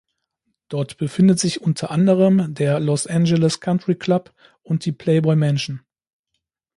Dort 0.67 0.97
befindet 0.97 1.37
sich 1.39 1.61
unter 1.61 1.91
anderem 1.91 2.55
der 2.55 2.79
Los 2.79 3.05
Angeles 3.05 3.59
Country 3.59 3.93
Club 3.93 4.33
und 4.63 4.83
die 4.85 4.91
Playboy 4.91 5.35
Mansion. 5.35 5.81